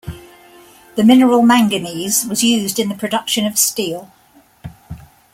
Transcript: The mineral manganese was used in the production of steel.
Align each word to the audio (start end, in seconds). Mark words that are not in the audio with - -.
The 0.95 1.03
mineral 1.03 1.43
manganese 1.43 2.25
was 2.25 2.43
used 2.43 2.79
in 2.79 2.89
the 2.89 2.95
production 2.95 3.45
of 3.45 3.55
steel. 3.59 4.11